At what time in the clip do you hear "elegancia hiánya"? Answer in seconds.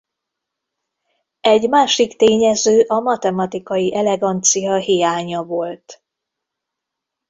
3.95-5.43